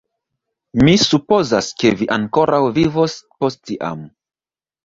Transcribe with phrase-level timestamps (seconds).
[0.87, 4.03] Mi supozas, ke vi ankoraŭ vivos post tiam.